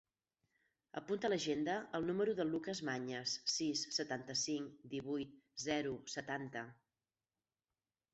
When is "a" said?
1.27-1.29